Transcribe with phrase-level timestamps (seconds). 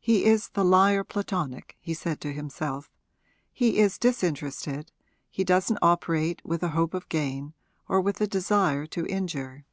[0.00, 2.90] 'He is the liar platonic,' he said to himself;
[3.52, 4.92] 'he is disinterested,
[5.28, 7.52] he doesn't operate with a hope of gain
[7.86, 9.66] or with a desire to injure.